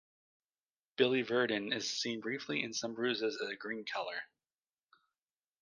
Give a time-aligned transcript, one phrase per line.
[0.97, 4.23] Biliverdin is seen briefly in some bruises as a green color.